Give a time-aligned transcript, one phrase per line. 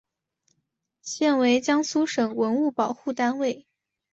[1.03, 3.67] 现为江苏省文物保护单位。